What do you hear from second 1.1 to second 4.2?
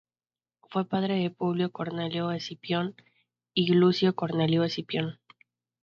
de Publio Cornelio Escipión y Lucio